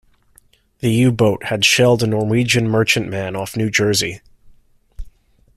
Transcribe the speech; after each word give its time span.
The 0.79 0.89
U-boat 0.91 1.43
had 1.43 1.63
shelled 1.63 2.01
a 2.01 2.07
Norwegian 2.07 2.67
merchantman 2.67 3.35
off 3.35 3.55
New 3.55 3.69
Jersey. 3.69 4.21